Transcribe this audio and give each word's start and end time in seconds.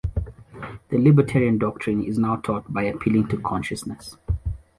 The 0.89 0.97
libertarian 0.97 1.59
doctrine 1.59 2.03
is 2.03 2.17
now 2.17 2.37
taught 2.37 2.73
by 2.73 2.85
appealing 2.85 3.27
to 3.27 3.37
consciousness. 3.39 4.17